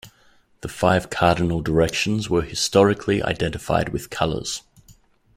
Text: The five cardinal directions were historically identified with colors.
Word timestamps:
The 0.61 0.67
five 0.67 1.11
cardinal 1.11 1.61
directions 1.61 2.27
were 2.27 2.41
historically 2.41 3.21
identified 3.21 3.89
with 3.89 4.09
colors. 4.09 4.63